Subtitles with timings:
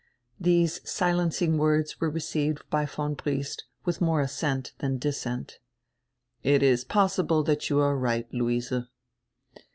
[0.39, 5.59] These silencing words were re ceived by von Briest with more assent dian dissent.
[6.41, 8.73] "It is possible diat you are right, Luise."